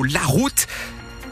La 0.00 0.22
route 0.22 0.66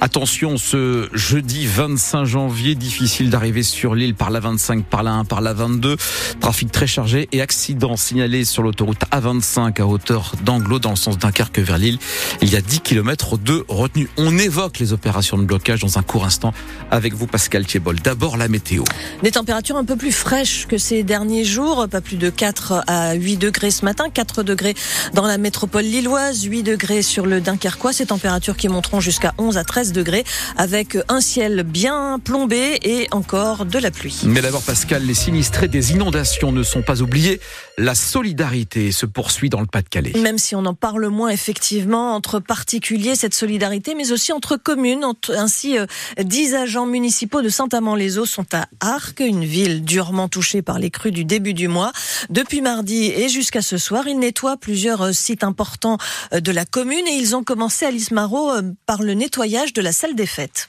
Attention, 0.03 0.57
ce 0.57 1.11
jeudi 1.13 1.67
25 1.67 2.25
janvier, 2.25 2.75
difficile 2.75 3.29
d'arriver 3.29 3.63
sur 3.63 3.95
l'île 3.95 4.15
par 4.15 4.31
la 4.31 4.41
25, 4.41 4.83
par 4.87 5.03
la 5.03 5.13
1, 5.13 5.27
par 5.27 5.43
la 5.43 5.53
22. 5.53 5.99
Trafic 6.41 6.73
très 6.73 6.87
chargé 6.87 7.29
et 7.33 7.43
accident 7.43 7.99
signalé 7.99 8.47
sur 8.47 8.63
l'autoroute 8.63 9.03
A25 9.13 9.79
à 9.79 9.87
hauteur 9.87 10.33
d'Anglo 10.43 10.79
dans 10.79 10.89
le 10.89 10.97
sens 10.97 11.19
Dunkerque 11.19 11.59
vers 11.59 11.77
l'île. 11.77 11.99
Il 12.41 12.51
y 12.51 12.57
a 12.57 12.63
10 12.63 12.81
km 12.81 13.37
de 13.37 13.67
retenue. 13.69 14.09
On 14.17 14.39
évoque 14.39 14.79
les 14.79 14.95
opérations 14.95 15.37
de 15.37 15.45
blocage 15.45 15.81
dans 15.81 15.99
un 15.99 16.03
court 16.03 16.25
instant 16.25 16.55
avec 16.91 17.13
vous 17.13 17.27
Pascal 17.27 17.67
Thiebol. 17.67 18.01
D'abord 18.01 18.39
la 18.39 18.49
météo. 18.49 18.85
Des 19.23 19.33
températures 19.33 19.77
un 19.77 19.85
peu 19.85 19.97
plus 19.97 20.13
fraîches 20.13 20.67
que 20.67 20.79
ces 20.79 21.03
derniers 21.03 21.45
jours, 21.45 21.87
pas 21.91 22.01
plus 22.01 22.17
de 22.17 22.31
4 22.31 22.85
à 22.87 23.13
8 23.13 23.37
degrés 23.37 23.71
ce 23.71 23.85
matin, 23.85 24.07
4 24.09 24.45
degrés 24.45 24.75
dans 25.13 25.27
la 25.27 25.37
métropole 25.37 25.85
lilloise, 25.85 26.45
8 26.45 26.63
degrés 26.63 27.03
sur 27.03 27.27
le 27.27 27.43
Dunkerquois, 27.43 27.93
ces 27.93 28.07
températures 28.07 28.57
qui 28.57 28.69
monteront 28.69 29.01
jusqu'à 29.01 29.35
11 29.37 29.59
à 29.59 29.65
13 29.65 29.90
degrés 29.93 30.25
avec 30.57 30.97
un 31.09 31.21
ciel 31.21 31.63
bien 31.63 32.19
plombé 32.23 32.79
et 32.83 33.09
encore 33.11 33.67
de 33.67 33.79
la 33.79 33.91
pluie. 33.91 34.21
Mais 34.25 34.41
d'abord 34.41 34.63
Pascal, 34.63 35.05
les 35.05 35.15
sinistrés 35.15 35.69
des 35.69 35.93
inondations 35.93 36.53
ne 36.53 36.63
sont 36.63 36.83
pas 36.83 37.03
oubliés. 37.03 37.41
La 37.79 37.95
solidarité 37.95 38.93
se 38.93 39.07
poursuit 39.07 39.49
dans 39.49 39.61
le 39.61 39.67
Pas-de-Calais. 39.67 40.13
Même 40.21 40.39
si 40.39 40.55
on 40.55 40.67
en 40.67 40.75
parle 40.75 41.07
moins 41.09 41.31
effectivement 41.31 42.15
entre 42.15 42.39
particuliers, 42.41 43.15
cette 43.15 43.35
solidarité, 43.35 43.95
mais 43.95 44.13
aussi 44.13 44.33
entre 44.33 44.57
communes. 44.57 45.05
Ainsi, 45.31 45.77
10 46.19 46.55
euh, 46.55 46.63
agents 46.63 46.87
municipaux 46.87 47.43
de 47.43 47.49
Saint-Amand-les-Eaux 47.49 48.27
sont 48.27 48.47
à 48.53 48.67
Arques, 48.81 49.21
une 49.21 49.45
ville 49.45 49.85
durement 49.85 50.29
touchée 50.29 50.63
par 50.63 50.79
les 50.79 50.91
crues 50.91 51.13
du 51.13 51.25
début 51.25 51.55
du 51.55 51.69
mois. 51.69 51.93
Depuis 52.29 52.61
mardi 52.61 53.07
et 53.07 53.29
jusqu'à 53.29 53.63
ce 53.63 53.79
soir, 53.79 54.07
ils 54.07 54.19
nettoient 54.19 54.57
plusieurs 54.57 55.03
euh, 55.03 55.13
sites 55.13 55.45
importants 55.45 55.99
euh, 56.33 56.41
de 56.41 56.53
la 56.53 56.65
commune 56.65 57.07
et 57.07 57.15
ils 57.15 57.35
ont 57.37 57.45
commencé 57.45 57.85
à 57.85 57.91
Lismaro 57.91 58.53
par 58.87 59.03
le 59.03 59.15
nettoyage 59.15 59.73
de 59.73 59.80
la 59.81 59.93
salle 59.93 60.15
des 60.15 60.27
fêtes. 60.27 60.69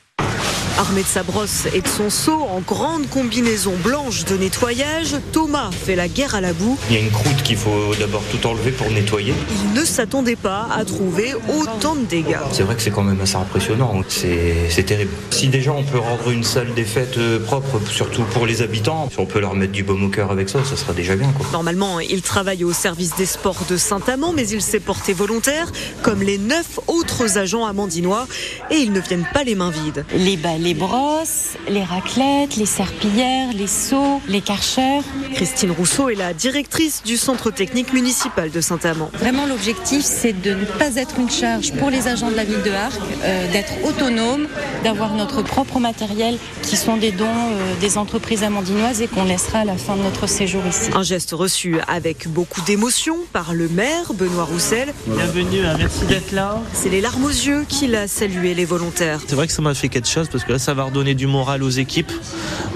Armé 0.81 1.03
de 1.03 1.07
sa 1.07 1.21
brosse 1.21 1.67
et 1.75 1.81
de 1.81 1.87
son 1.87 2.09
seau, 2.09 2.33
en 2.41 2.59
grande 2.59 3.07
combinaison 3.07 3.73
blanche 3.83 4.25
de 4.25 4.35
nettoyage, 4.35 5.15
Thomas 5.31 5.69
fait 5.69 5.95
la 5.95 6.07
guerre 6.07 6.33
à 6.33 6.41
la 6.41 6.53
boue. 6.53 6.75
Il 6.89 6.95
y 6.95 6.97
a 6.97 7.01
une 7.01 7.11
croûte 7.11 7.43
qu'il 7.43 7.57
faut 7.57 7.93
d'abord 7.99 8.23
tout 8.31 8.47
enlever 8.47 8.71
pour 8.71 8.89
nettoyer. 8.89 9.35
Il 9.63 9.79
ne 9.79 9.85
s'attendait 9.85 10.35
pas 10.35 10.67
à 10.75 10.83
trouver 10.83 11.35
autant 11.35 11.93
de 11.93 12.05
dégâts. 12.05 12.39
C'est 12.51 12.63
vrai 12.63 12.75
que 12.75 12.81
c'est 12.81 12.89
quand 12.89 13.03
même 13.03 13.21
assez 13.21 13.35
impressionnant. 13.35 14.01
C'est 14.07 14.83
terrible. 14.83 15.11
Si 15.29 15.49
déjà 15.49 15.71
on 15.71 15.83
peut 15.83 15.99
rendre 15.99 16.31
une 16.31 16.43
salle 16.43 16.73
des 16.73 16.83
fêtes 16.83 17.19
euh, 17.19 17.37
propre, 17.37 17.79
surtout 17.91 18.23
pour 18.33 18.47
les 18.47 18.63
habitants, 18.63 19.07
si 19.11 19.19
on 19.19 19.27
peut 19.27 19.39
leur 19.39 19.53
mettre 19.53 19.73
du 19.73 19.83
baume 19.83 20.05
au 20.05 20.09
cœur 20.09 20.31
avec 20.31 20.49
ça, 20.49 20.63
ça 20.65 20.75
sera 20.75 20.93
déjà 20.93 21.15
bien. 21.15 21.31
Quoi. 21.33 21.45
Normalement, 21.53 21.99
il 21.99 22.23
travaille 22.23 22.63
au 22.63 22.73
service 22.73 23.15
des 23.15 23.27
sports 23.27 23.65
de 23.69 23.77
Saint-Amand, 23.77 24.33
mais 24.33 24.47
il 24.47 24.63
s'est 24.63 24.79
porté 24.79 25.13
volontaire, 25.13 25.71
comme 26.01 26.23
les 26.23 26.39
neuf 26.39 26.79
autres 26.87 27.37
agents 27.37 27.67
amandinois, 27.67 28.25
et 28.71 28.77
ils 28.77 28.91
ne 28.91 28.99
viennent 28.99 29.27
pas 29.31 29.43
les 29.43 29.53
mains 29.53 29.69
vides. 29.69 30.05
Les 30.15 30.37
balais 30.37 30.70
les 30.71 30.79
brosses, 30.79 31.57
les 31.67 31.83
raclettes, 31.83 32.55
les 32.55 32.65
serpillères, 32.65 33.51
les 33.53 33.67
seaux, 33.67 34.21
les 34.29 34.39
karchers. 34.39 35.01
Christine 35.33 35.71
Rousseau 35.71 36.07
est 36.07 36.15
la 36.15 36.33
directrice 36.33 37.03
du 37.03 37.17
centre 37.17 37.51
technique 37.51 37.91
municipal 37.91 38.49
de 38.51 38.61
Saint-Amand. 38.61 39.11
Vraiment, 39.15 39.45
l'objectif, 39.45 40.01
c'est 40.05 40.31
de 40.31 40.53
ne 40.53 40.63
pas 40.63 40.95
être 40.95 41.19
une 41.19 41.29
charge 41.29 41.73
pour 41.73 41.89
les 41.89 42.07
agents 42.07 42.31
de 42.31 42.37
la 42.37 42.45
ville 42.45 42.61
de 42.63 42.71
Arc, 42.71 43.01
euh, 43.23 43.51
d'être 43.51 43.73
autonome, 43.83 44.47
d'avoir 44.85 45.13
notre 45.13 45.41
propre 45.41 45.79
matériel 45.79 46.37
qui 46.61 46.77
sont 46.77 46.95
des 46.95 47.11
dons 47.11 47.25
euh, 47.25 47.73
des 47.81 47.97
entreprises 47.97 48.43
amandinoises 48.43 49.01
et 49.01 49.09
qu'on 49.09 49.25
laissera 49.25 49.59
à 49.59 49.65
la 49.65 49.75
fin 49.75 49.97
de 49.97 50.03
notre 50.03 50.25
séjour 50.25 50.63
ici. 50.65 50.89
Un 50.95 51.03
geste 51.03 51.31
reçu 51.31 51.79
avec 51.89 52.29
beaucoup 52.29 52.61
d'émotion 52.61 53.17
par 53.33 53.53
le 53.53 53.67
maire 53.67 54.13
Benoît 54.13 54.45
Roussel. 54.45 54.93
Bienvenue, 55.05 55.65
hein, 55.65 55.75
merci 55.77 56.05
d'être 56.05 56.31
là. 56.31 56.61
C'est 56.71 56.89
les 56.89 57.01
larmes 57.01 57.25
aux 57.25 57.29
yeux 57.29 57.65
qu'il 57.67 57.93
a 57.93 58.07
salué 58.07 58.53
les 58.53 58.63
volontaires. 58.63 59.19
C'est 59.27 59.35
vrai 59.35 59.47
que 59.47 59.53
ça 59.53 59.61
m'a 59.61 59.73
fait 59.73 59.89
quelque 59.89 60.07
chose 60.07 60.29
parce 60.31 60.45
que 60.45 60.50
ça 60.57 60.73
va 60.73 60.83
redonner 60.83 61.13
du 61.13 61.27
moral 61.27 61.63
aux 61.63 61.69
équipes 61.69 62.11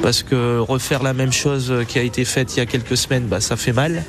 parce 0.01 0.23
que 0.23 0.59
refaire 0.59 1.03
la 1.03 1.13
même 1.13 1.33
chose 1.33 1.73
qui 1.87 1.99
a 1.99 2.01
été 2.01 2.25
faite 2.25 2.55
il 2.55 2.59
y 2.59 2.61
a 2.61 2.65
quelques 2.65 2.97
semaines, 2.97 3.25
bah, 3.25 3.41
ça 3.41 3.55
fait 3.55 3.73
mal. 3.73 4.03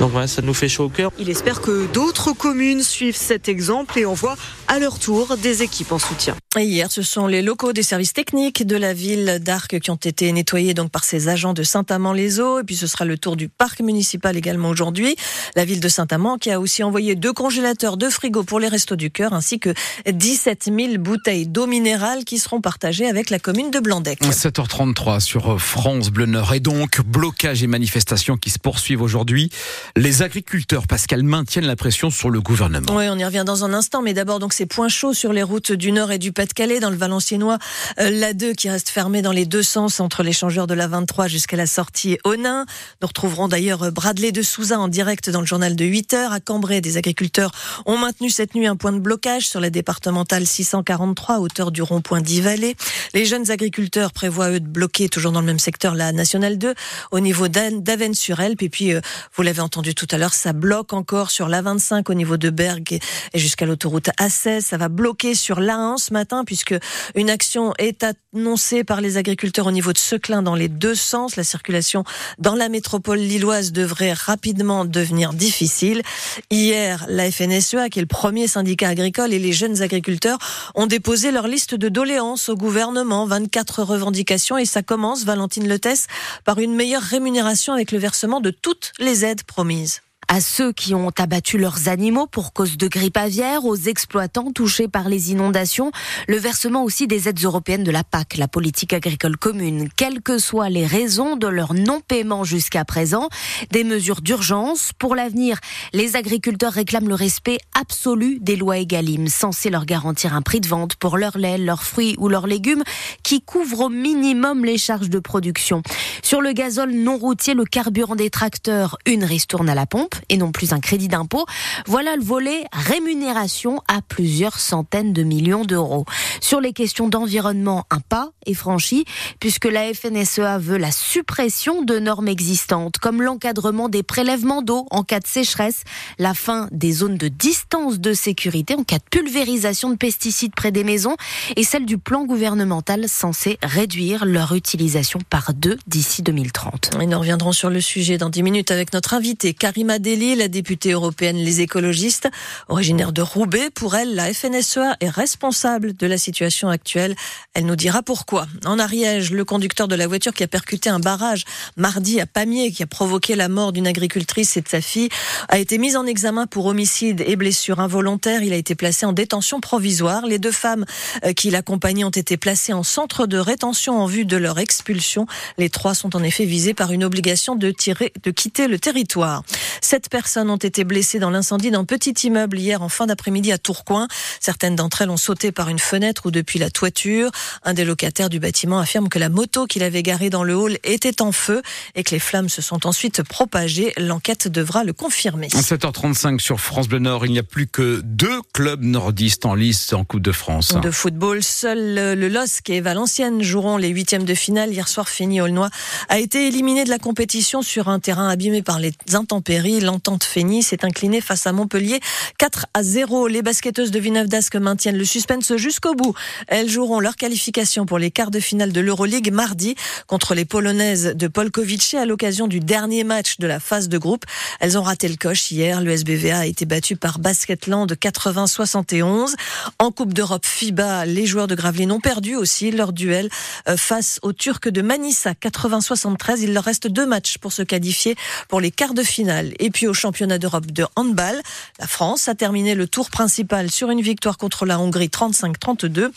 Donc 0.00 0.12
voilà, 0.12 0.26
ça 0.26 0.40
nous 0.40 0.54
fait 0.54 0.70
chaud 0.70 0.84
au 0.84 0.88
cœur. 0.88 1.12
Il 1.18 1.28
espère 1.28 1.60
que 1.60 1.86
d'autres 1.92 2.32
communes 2.32 2.82
suivent 2.82 3.18
cet 3.18 3.50
exemple 3.50 3.98
et 3.98 4.06
envoient 4.06 4.38
à 4.66 4.78
leur 4.78 4.98
tour 4.98 5.36
des 5.36 5.62
équipes 5.62 5.92
en 5.92 5.98
soutien. 5.98 6.34
hier, 6.56 6.90
ce 6.90 7.02
sont 7.02 7.26
les 7.26 7.42
locaux 7.42 7.74
des 7.74 7.82
services 7.82 8.14
techniques 8.14 8.66
de 8.66 8.76
la 8.76 8.94
ville 8.94 9.40
d'Arc 9.42 9.78
qui 9.78 9.90
ont 9.90 9.96
été 9.96 10.32
nettoyés 10.32 10.72
donc 10.72 10.90
par 10.90 11.04
ces 11.04 11.28
agents 11.28 11.52
de 11.52 11.62
Saint-Amand-les-Eaux. 11.62 12.60
Et 12.60 12.64
puis 12.64 12.76
ce 12.76 12.86
sera 12.86 13.04
le 13.04 13.18
tour 13.18 13.36
du 13.36 13.50
parc 13.50 13.80
municipal 13.80 14.38
également 14.38 14.70
aujourd'hui. 14.70 15.16
La 15.54 15.66
ville 15.66 15.80
de 15.80 15.88
Saint-Amand 15.88 16.38
qui 16.38 16.50
a 16.50 16.60
aussi 16.60 16.82
envoyé 16.82 17.14
deux 17.14 17.34
congélateurs, 17.34 17.98
deux 17.98 18.08
frigos 18.08 18.44
pour 18.44 18.58
les 18.58 18.68
restos 18.68 18.96
du 18.96 19.10
cœur, 19.10 19.34
ainsi 19.34 19.60
que 19.60 19.74
17 20.10 20.70
000 20.74 20.96
bouteilles 20.96 21.46
d'eau 21.46 21.66
minérale 21.66 22.24
qui 22.24 22.38
seront 22.38 22.62
partagées 22.62 23.06
avec 23.06 23.28
la 23.28 23.38
commune 23.38 23.70
de 23.70 23.80
Blandec. 23.80 24.22
7h33 24.22 25.20
sur 25.20 25.60
France 25.60 26.08
Bleu 26.08 26.24
Nord. 26.24 26.54
Et 26.54 26.60
donc, 26.60 27.02
blocage 27.02 27.62
et 27.62 27.66
manifestations 27.66 28.38
qui 28.38 28.48
se 28.48 28.58
poursuivent 28.58 29.02
aujourd'hui. 29.02 29.50
Les 29.96 30.22
agriculteurs, 30.22 30.86
Pascal, 30.86 31.24
maintiennent 31.24 31.66
la 31.66 31.74
pression 31.74 32.10
sur 32.10 32.30
le 32.30 32.40
gouvernement. 32.40 32.94
Oui, 32.94 33.06
on 33.10 33.18
y 33.18 33.24
revient 33.24 33.42
dans 33.44 33.64
un 33.64 33.72
instant, 33.72 34.02
mais 34.02 34.14
d'abord 34.14 34.38
donc 34.38 34.52
ces 34.52 34.66
points 34.66 34.88
chauds 34.88 35.14
sur 35.14 35.32
les 35.32 35.42
routes 35.42 35.72
du 35.72 35.90
Nord 35.90 36.12
et 36.12 36.18
du 36.18 36.30
Pas-de-Calais, 36.30 36.78
dans 36.78 36.90
le 36.90 36.96
Valenciennois, 36.96 37.58
euh, 37.98 38.10
l'A2 38.10 38.54
qui 38.54 38.70
reste 38.70 38.88
fermée 38.88 39.20
dans 39.20 39.32
les 39.32 39.46
deux 39.46 39.64
sens 39.64 39.98
entre 39.98 40.22
l'échangeur 40.22 40.68
de 40.68 40.74
la 40.74 40.86
23 40.86 41.26
jusqu'à 41.26 41.56
la 41.56 41.66
sortie 41.66 42.18
Onin. 42.24 42.66
Nous 43.02 43.08
retrouverons 43.08 43.48
d'ailleurs 43.48 43.90
Bradley 43.90 44.30
de 44.30 44.42
Souza 44.42 44.78
en 44.78 44.86
direct 44.86 45.28
dans 45.28 45.40
le 45.40 45.46
journal 45.46 45.74
de 45.74 45.84
8 45.84 46.14
heures. 46.14 46.32
À 46.32 46.40
Cambrai, 46.40 46.80
des 46.80 46.96
agriculteurs 46.96 47.50
ont 47.84 47.98
maintenu 47.98 48.30
cette 48.30 48.54
nuit 48.54 48.68
un 48.68 48.76
point 48.76 48.92
de 48.92 49.00
blocage 49.00 49.48
sur 49.48 49.58
la 49.60 49.70
départementale 49.70 50.46
643 50.46 51.34
à 51.34 51.38
hauteur 51.40 51.72
du 51.72 51.82
rond-point 51.82 52.20
d'Ivalé. 52.20 52.76
Les 53.12 53.24
jeunes 53.24 53.50
agriculteurs 53.50 54.12
prévoient 54.12 54.50
eux 54.50 54.60
de 54.60 54.68
bloquer 54.68 55.08
toujours 55.08 55.32
dans 55.32 55.40
le 55.40 55.46
même 55.46 55.58
secteur 55.58 55.94
la 55.94 56.12
nationale 56.12 56.58
2 56.58 56.74
au 57.10 57.20
niveau 57.20 57.48
d'Aven-sur-Elpe. 57.48 58.62
Et 58.62 58.68
puis, 58.68 58.92
euh, 58.92 59.00
vous 59.34 59.42
l'avez 59.42 59.60
entendu 59.60 59.69
tout 59.70 60.06
à 60.10 60.18
l'heure, 60.18 60.34
ça 60.34 60.52
bloque 60.52 60.92
encore 60.92 61.30
sur 61.30 61.48
l'A25 61.48 62.10
au 62.10 62.14
niveau 62.14 62.36
de 62.36 62.50
Bergue 62.50 62.98
et 63.32 63.38
jusqu'à 63.38 63.66
l'autoroute 63.66 64.08
A16. 64.18 64.60
Ça 64.60 64.76
va 64.76 64.88
bloquer 64.88 65.34
sur 65.34 65.60
l'A1 65.60 65.98
ce 65.98 66.12
matin 66.12 66.44
puisque 66.44 66.74
une 67.14 67.30
action 67.30 67.72
est 67.78 68.04
annoncée 68.34 68.84
par 68.84 69.00
les 69.00 69.16
agriculteurs 69.16 69.66
au 69.66 69.70
niveau 69.70 69.92
de 69.92 69.98
Seclin 69.98 70.42
dans 70.42 70.54
les 70.54 70.68
deux 70.68 70.94
sens. 70.94 71.36
La 71.36 71.44
circulation 71.44 72.04
dans 72.38 72.54
la 72.54 72.68
métropole 72.68 73.18
lilloise 73.18 73.72
devrait 73.72 74.12
rapidement 74.12 74.84
devenir 74.84 75.32
difficile. 75.32 76.02
Hier, 76.50 77.06
la 77.08 77.30
FNSEA, 77.30 77.88
qui 77.90 77.98
est 77.98 78.02
le 78.02 78.06
premier 78.06 78.46
syndicat 78.46 78.88
agricole, 78.88 79.32
et 79.32 79.38
les 79.38 79.52
jeunes 79.52 79.82
agriculteurs 79.82 80.38
ont 80.74 80.86
déposé 80.86 81.30
leur 81.30 81.46
liste 81.46 81.74
de 81.74 81.88
doléances 81.88 82.48
au 82.48 82.56
gouvernement. 82.56 83.26
24 83.26 83.82
revendications 83.82 84.58
et 84.58 84.64
ça 84.64 84.82
commence, 84.82 85.24
Valentine 85.24 85.68
Letesse, 85.68 86.06
par 86.44 86.58
une 86.58 86.74
meilleure 86.74 87.02
rémunération 87.02 87.72
avec 87.72 87.92
le 87.92 87.98
versement 87.98 88.40
de 88.40 88.50
toutes 88.50 88.92
les 88.98 89.24
aides 89.24 89.42
promises 89.60 90.00
à 90.32 90.40
ceux 90.40 90.72
qui 90.72 90.94
ont 90.94 91.10
abattu 91.18 91.58
leurs 91.58 91.88
animaux 91.88 92.28
pour 92.28 92.52
cause 92.52 92.76
de 92.76 92.86
grippe 92.86 93.16
aviaire, 93.16 93.64
aux 93.64 93.74
exploitants 93.74 94.52
touchés 94.52 94.86
par 94.86 95.08
les 95.08 95.32
inondations, 95.32 95.90
le 96.28 96.36
versement 96.36 96.84
aussi 96.84 97.08
des 97.08 97.28
aides 97.28 97.42
européennes 97.42 97.82
de 97.82 97.90
la 97.90 98.04
PAC, 98.04 98.36
la 98.36 98.46
politique 98.46 98.92
agricole 98.92 99.36
commune, 99.36 99.88
quelles 99.96 100.22
que 100.22 100.38
soient 100.38 100.68
les 100.68 100.86
raisons 100.86 101.34
de 101.34 101.48
leur 101.48 101.74
non-paiement 101.74 102.44
jusqu'à 102.44 102.84
présent, 102.84 103.28
des 103.72 103.82
mesures 103.82 104.20
d'urgence. 104.20 104.92
Pour 105.00 105.16
l'avenir, 105.16 105.58
les 105.92 106.14
agriculteurs 106.14 106.74
réclament 106.74 107.08
le 107.08 107.16
respect 107.16 107.58
absolu 107.74 108.38
des 108.40 108.54
lois 108.54 108.78
Egalim, 108.78 109.26
censées 109.26 109.68
leur 109.68 109.84
garantir 109.84 110.32
un 110.32 110.42
prix 110.42 110.60
de 110.60 110.68
vente 110.68 110.94
pour 110.94 111.18
leur 111.18 111.38
lait, 111.38 111.58
leurs 111.58 111.82
fruits 111.82 112.14
ou 112.18 112.28
leurs 112.28 112.46
légumes, 112.46 112.84
qui 113.24 113.42
couvre 113.42 113.80
au 113.80 113.88
minimum 113.88 114.64
les 114.64 114.78
charges 114.78 115.10
de 115.10 115.18
production. 115.18 115.82
Sur 116.22 116.40
le 116.40 116.52
gazole 116.52 116.92
non 116.92 117.18
routier, 117.18 117.54
le 117.54 117.64
carburant 117.64 118.14
des 118.14 118.30
tracteurs, 118.30 118.96
une 119.06 119.24
ristourne 119.24 119.68
à 119.68 119.74
la 119.74 119.86
pompe 119.86 120.19
et 120.28 120.36
non 120.36 120.52
plus 120.52 120.72
un 120.72 120.80
crédit 120.80 121.08
d'impôt. 121.08 121.46
Voilà 121.86 122.16
le 122.16 122.22
volet 122.22 122.64
rémunération 122.72 123.82
à 123.88 124.02
plusieurs 124.02 124.58
centaines 124.58 125.12
de 125.12 125.22
millions 125.22 125.64
d'euros. 125.64 126.04
Sur 126.40 126.60
les 126.60 126.72
questions 126.72 127.08
d'environnement, 127.08 127.84
un 127.90 128.00
pas 128.00 128.30
est 128.46 128.54
franchi 128.54 129.04
puisque 129.38 129.66
la 129.66 129.92
FNSEA 129.92 130.58
veut 130.58 130.78
la 130.78 130.90
suppression 130.90 131.82
de 131.82 131.98
normes 131.98 132.28
existantes 132.28 132.98
comme 132.98 133.22
l'encadrement 133.22 133.88
des 133.88 134.02
prélèvements 134.02 134.62
d'eau 134.62 134.86
en 134.90 135.02
cas 135.02 135.20
de 135.20 135.26
sécheresse, 135.26 135.84
la 136.18 136.34
fin 136.34 136.68
des 136.72 136.92
zones 136.92 137.16
de 137.16 137.28
distance 137.28 138.00
de 138.00 138.12
sécurité 138.12 138.74
en 138.74 138.84
cas 138.84 138.98
de 138.98 139.04
pulvérisation 139.10 139.90
de 139.90 139.96
pesticides 139.96 140.54
près 140.54 140.72
des 140.72 140.84
maisons 140.84 141.16
et 141.56 141.64
celle 141.64 141.86
du 141.86 141.98
plan 141.98 142.24
gouvernemental 142.24 143.08
censé 143.08 143.58
réduire 143.62 144.24
leur 144.24 144.54
utilisation 144.54 145.20
par 145.28 145.54
deux 145.54 145.78
d'ici 145.86 146.22
2030. 146.22 146.90
Et 147.00 147.06
nous 147.06 147.18
reviendrons 147.18 147.52
sur 147.52 147.70
le 147.70 147.80
sujet 147.80 148.18
dans 148.18 148.30
10 148.30 148.42
minutes 148.42 148.70
avec 148.70 148.92
notre 148.92 149.14
invité 149.14 149.54
Karima 149.54 149.98
La 150.10 150.48
députée 150.48 150.90
européenne 150.90 151.36
Les 151.36 151.60
Écologistes, 151.60 152.28
originaire 152.66 153.12
de 153.12 153.22
Roubaix. 153.22 153.70
Pour 153.72 153.94
elle, 153.94 154.16
la 154.16 154.34
FNSEA 154.34 154.96
est 154.98 155.08
responsable 155.08 155.94
de 155.94 156.04
la 156.04 156.18
situation 156.18 156.68
actuelle. 156.68 157.14
Elle 157.54 157.64
nous 157.64 157.76
dira 157.76 158.02
pourquoi. 158.02 158.48
En 158.64 158.80
Ariège, 158.80 159.30
le 159.30 159.44
conducteur 159.44 159.86
de 159.86 159.94
la 159.94 160.08
voiture 160.08 160.34
qui 160.34 160.42
a 160.42 160.48
percuté 160.48 160.90
un 160.90 160.98
barrage 160.98 161.44
mardi 161.76 162.20
à 162.20 162.26
Pamiers, 162.26 162.72
qui 162.72 162.82
a 162.82 162.88
provoqué 162.88 163.36
la 163.36 163.48
mort 163.48 163.70
d'une 163.70 163.86
agricultrice 163.86 164.56
et 164.56 164.62
de 164.62 164.68
sa 164.68 164.80
fille, 164.80 165.10
a 165.48 165.60
été 165.60 165.78
mis 165.78 165.94
en 165.94 166.06
examen 166.06 166.48
pour 166.48 166.66
homicide 166.66 167.22
et 167.24 167.36
blessure 167.36 167.78
involontaire. 167.78 168.42
Il 168.42 168.52
a 168.52 168.56
été 168.56 168.74
placé 168.74 169.06
en 169.06 169.12
détention 169.12 169.60
provisoire. 169.60 170.26
Les 170.26 170.40
deux 170.40 170.50
femmes 170.50 170.86
euh, 171.24 171.32
qui 171.34 171.50
l'accompagnaient 171.50 172.02
ont 172.04 172.10
été 172.10 172.36
placées 172.36 172.72
en 172.72 172.82
centre 172.82 173.28
de 173.28 173.38
rétention 173.38 174.00
en 174.00 174.06
vue 174.06 174.24
de 174.24 174.36
leur 174.36 174.58
expulsion. 174.58 175.28
Les 175.56 175.70
trois 175.70 175.94
sont 175.94 176.16
en 176.16 176.22
effet 176.24 176.46
visés 176.46 176.74
par 176.74 176.90
une 176.90 177.04
obligation 177.04 177.54
de, 177.54 177.70
tirer, 177.70 178.12
de 178.24 178.32
quitter 178.32 178.66
le 178.66 178.80
territoire. 178.80 179.44
Sept 179.90 180.08
personnes 180.08 180.50
ont 180.50 180.56
été 180.56 180.84
blessées 180.84 181.18
dans 181.18 181.30
l'incendie 181.30 181.72
d'un 181.72 181.84
petit 181.84 182.12
immeuble 182.12 182.60
hier 182.60 182.80
en 182.80 182.88
fin 182.88 183.06
d'après-midi 183.06 183.50
à 183.50 183.58
Tourcoing. 183.58 184.06
Certaines 184.38 184.76
d'entre 184.76 185.02
elles 185.02 185.10
ont 185.10 185.16
sauté 185.16 185.50
par 185.50 185.68
une 185.68 185.80
fenêtre 185.80 186.26
ou 186.26 186.30
depuis 186.30 186.60
la 186.60 186.70
toiture. 186.70 187.32
Un 187.64 187.74
des 187.74 187.84
locataires 187.84 188.30
du 188.30 188.38
bâtiment 188.38 188.78
affirme 188.78 189.08
que 189.08 189.18
la 189.18 189.28
moto 189.28 189.66
qu'il 189.66 189.82
avait 189.82 190.04
garée 190.04 190.30
dans 190.30 190.44
le 190.44 190.54
hall 190.54 190.78
était 190.84 191.20
en 191.20 191.32
feu 191.32 191.60
et 191.96 192.04
que 192.04 192.12
les 192.12 192.20
flammes 192.20 192.48
se 192.48 192.62
sont 192.62 192.86
ensuite 192.86 193.24
propagées. 193.24 193.92
L'enquête 193.98 194.46
devra 194.46 194.84
le 194.84 194.92
confirmer. 194.92 195.48
7h35 195.48 196.38
sur 196.38 196.60
France 196.60 196.86
Bleu 196.86 197.00
Nord, 197.00 197.26
il 197.26 197.32
n'y 197.32 197.40
a 197.40 197.42
plus 197.42 197.66
que 197.66 198.00
deux 198.04 198.42
clubs 198.52 198.84
nordistes 198.84 199.44
en 199.44 199.56
lice 199.56 199.92
en 199.92 200.04
Coupe 200.04 200.22
de 200.22 200.30
France. 200.30 200.72
De 200.80 200.92
football, 200.92 201.42
seul 201.42 201.96
le 202.16 202.28
LOSC 202.28 202.70
et 202.70 202.80
Valenciennes 202.80 203.42
joueront 203.42 203.76
les 203.76 203.88
huitièmes 203.88 204.22
de 204.22 204.36
finale. 204.36 204.72
Hier 204.72 204.86
soir, 204.86 205.08
Fini 205.08 205.40
Aulnois 205.40 205.70
a 206.08 206.20
été 206.20 206.46
éliminé 206.46 206.84
de 206.84 206.90
la 206.90 207.00
compétition 207.00 207.60
sur 207.60 207.88
un 207.88 207.98
terrain 207.98 208.28
abîmé 208.28 208.62
par 208.62 208.78
les 208.78 208.92
intempéries. 209.14 209.79
L'entente 209.80 210.24
Fény 210.24 210.62
s'est 210.62 210.84
inclinée 210.84 211.20
face 211.20 211.46
à 211.46 211.52
Montpellier 211.52 212.00
4 212.38 212.66
à 212.74 212.82
0. 212.82 213.26
Les 213.28 213.42
basketteuses 213.42 213.90
de 213.90 213.98
Villeneuve 213.98 214.28
d'Ascq 214.28 214.56
maintiennent 214.56 214.98
le 214.98 215.04
suspense 215.04 215.56
jusqu'au 215.56 215.94
bout. 215.94 216.14
Elles 216.46 216.68
joueront 216.68 217.00
leur 217.00 217.16
qualification 217.16 217.86
pour 217.86 217.98
les 217.98 218.10
quarts 218.10 218.30
de 218.30 218.40
finale 218.40 218.72
de 218.72 218.80
l'Euroleague 218.80 219.32
mardi 219.32 219.74
contre 220.06 220.34
les 220.34 220.44
Polonaises 220.44 221.14
de 221.16 221.28
Polkowice 221.28 221.80
à 221.94 222.04
l'occasion 222.04 222.46
du 222.46 222.60
dernier 222.60 223.04
match 223.04 223.38
de 223.38 223.46
la 223.46 223.60
phase 223.60 223.88
de 223.88 223.98
groupe. 223.98 224.24
Elles 224.60 224.76
ont 224.76 224.82
raté 224.82 225.08
le 225.08 225.16
coche 225.16 225.50
hier. 225.50 225.80
Le 225.80 225.92
SBVA 225.92 226.40
a 226.40 226.46
été 226.46 226.66
battu 226.66 226.96
par 226.96 227.18
Basketland 227.18 227.90
80-71. 227.90 229.34
En 229.78 229.90
Coupe 229.90 230.12
d'Europe 230.12 230.44
FIBA, 230.44 231.06
les 231.06 231.26
joueurs 231.26 231.46
de 231.46 231.54
Gravelines 231.54 231.92
ont 231.92 232.00
perdu 232.00 232.36
aussi 232.36 232.70
leur 232.70 232.92
duel 232.92 233.28
euh, 233.68 233.76
face 233.76 234.18
aux 234.22 234.32
Turcs 234.32 234.68
de 234.68 234.82
Manissa 234.82 235.32
80-73. 235.32 236.40
Il 236.42 236.52
leur 236.52 236.64
reste 236.64 236.86
deux 236.86 237.06
matchs 237.06 237.38
pour 237.38 237.52
se 237.52 237.62
qualifier 237.62 238.16
pour 238.48 238.60
les 238.60 238.70
quarts 238.70 238.94
de 238.94 239.02
finale. 239.02 239.54
Et 239.70 239.72
puis 239.72 239.86
au 239.86 239.94
championnat 239.94 240.38
d'Europe 240.38 240.66
de 240.66 240.84
handball, 240.96 241.40
la 241.78 241.86
France 241.86 242.26
a 242.26 242.34
terminé 242.34 242.74
le 242.74 242.88
tour 242.88 243.08
principal 243.08 243.70
sur 243.70 243.88
une 243.92 244.00
victoire 244.00 244.36
contre 244.36 244.66
la 244.66 244.80
Hongrie 244.80 245.06
35-32. 245.06 246.10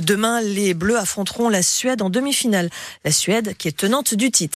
Demain, 0.00 0.40
les 0.40 0.74
Bleus 0.74 0.96
affronteront 0.96 1.48
la 1.48 1.60
Suède 1.60 2.02
en 2.02 2.08
demi-finale. 2.08 2.70
La 3.04 3.10
Suède 3.10 3.56
qui 3.58 3.66
est 3.66 3.76
tenante 3.76 4.14
du 4.14 4.30
titre. 4.30 4.48